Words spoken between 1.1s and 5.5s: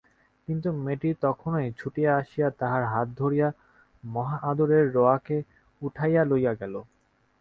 তখনই ছুটিয়া আসিয়া তাহার হাত ধরিয়া মহা-আদরে রোয়াকে